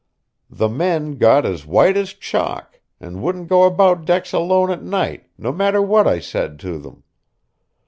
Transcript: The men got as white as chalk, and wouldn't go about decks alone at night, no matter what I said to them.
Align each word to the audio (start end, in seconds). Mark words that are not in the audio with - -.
The 0.49 0.67
men 0.67 1.19
got 1.19 1.45
as 1.45 1.63
white 1.67 1.95
as 1.95 2.13
chalk, 2.13 2.81
and 2.99 3.21
wouldn't 3.21 3.49
go 3.49 3.65
about 3.65 4.03
decks 4.03 4.33
alone 4.33 4.71
at 4.71 4.81
night, 4.81 5.27
no 5.37 5.51
matter 5.51 5.79
what 5.79 6.07
I 6.07 6.17
said 6.17 6.57
to 6.61 6.79
them. 6.79 7.03